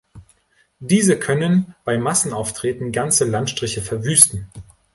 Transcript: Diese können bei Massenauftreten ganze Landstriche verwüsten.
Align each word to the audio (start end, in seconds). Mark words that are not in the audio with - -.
Diese 0.79 1.19
können 1.19 1.75
bei 1.85 1.99
Massenauftreten 1.99 2.91
ganze 2.91 3.23
Landstriche 3.23 3.83
verwüsten. 3.83 4.49